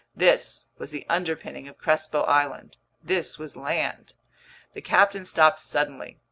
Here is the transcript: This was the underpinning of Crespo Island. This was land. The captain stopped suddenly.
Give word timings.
This 0.15 0.69
was 0.79 0.89
the 0.89 1.05
underpinning 1.09 1.67
of 1.67 1.77
Crespo 1.77 2.23
Island. 2.23 2.77
This 3.03 3.37
was 3.37 3.55
land. 3.55 4.15
The 4.73 4.81
captain 4.81 5.25
stopped 5.25 5.59
suddenly. 5.61 6.17